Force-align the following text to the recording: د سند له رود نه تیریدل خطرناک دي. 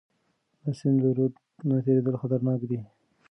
د 0.63 0.65
سند 0.79 0.97
له 1.03 1.09
رود 1.17 1.33
نه 1.69 1.75
تیریدل 1.85 2.15
خطرناک 2.21 2.59
دي. 2.69 2.79